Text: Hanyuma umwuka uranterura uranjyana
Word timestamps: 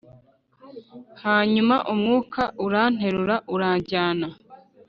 Hanyuma 1.23 1.75
umwuka 1.91 2.41
uranterura 2.65 3.35
uranjyana 3.55 4.27